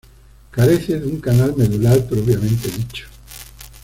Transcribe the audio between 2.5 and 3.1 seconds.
dicho.